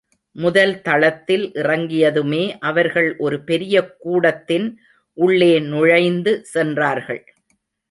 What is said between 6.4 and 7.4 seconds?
சென்றார்கள்.